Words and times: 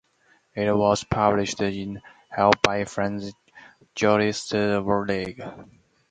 It 0.55 0.71
was 0.75 1.03
published 1.03 1.61
in 1.61 2.01
Halle 2.31 2.53
by 2.63 2.85
Franz 2.85 3.31
Joest 3.95 4.49
Verlag. 4.55 5.43